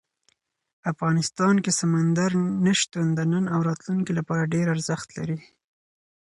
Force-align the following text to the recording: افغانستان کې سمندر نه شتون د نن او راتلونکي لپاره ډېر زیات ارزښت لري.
افغانستان 0.91 1.55
کې 1.63 1.71
سمندر 1.79 2.31
نه 2.65 2.73
شتون 2.79 3.07
د 3.15 3.19
نن 3.31 3.43
او 3.53 3.59
راتلونکي 3.69 4.11
لپاره 4.19 4.51
ډېر 4.53 4.65
زیات 4.67 4.71
ارزښت 4.85 5.09
لري. 5.17 5.39